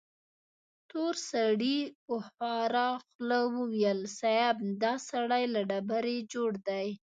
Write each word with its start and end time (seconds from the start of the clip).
تور 0.89 1.15
سړي 1.31 1.77
په 2.05 2.15
خواره 2.27 2.87
خوله 3.05 3.39
وويل: 3.55 3.99
صيب! 4.19 4.57
دا 4.83 4.93
سړی 5.09 5.43
له 5.53 5.61
ډبرې 5.69 6.17
جوړ 6.33 6.51
دی. 6.67 6.87